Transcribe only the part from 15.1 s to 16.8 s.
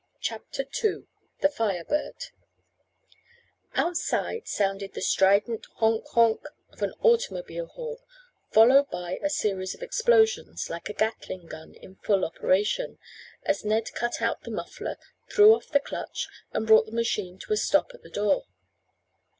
threw off the clutch, and